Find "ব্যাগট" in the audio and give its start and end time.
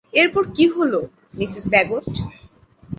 1.73-2.05